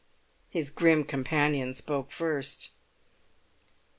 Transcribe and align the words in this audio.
His 0.49 0.71
grim 0.71 1.03
companion 1.03 1.75
spoke 1.75 2.09
first. 2.09 2.71